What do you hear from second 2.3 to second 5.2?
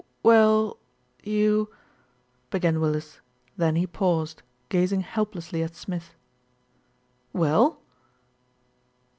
began Willis, then he paused, gaz ing